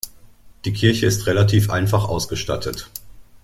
Die 0.65 0.73
Kirche 0.73 1.05
ist 1.05 1.27
relativ 1.27 1.69
einfach 1.69 2.05
ausgestattet. 2.09 2.89